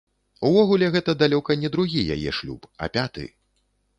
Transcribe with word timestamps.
Увогуле, 0.47 0.87
гэта 0.95 1.11
далёка 1.21 1.57
не 1.65 1.69
другі 1.77 2.01
яе 2.17 2.31
шлюб, 2.39 2.61
а 2.83 2.91
пяты. 2.99 3.29